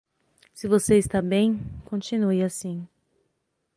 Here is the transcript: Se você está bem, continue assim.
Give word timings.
Se 0.53 0.67
você 0.67 0.97
está 0.97 1.21
bem, 1.21 1.61
continue 1.85 2.41
assim. 2.41 2.87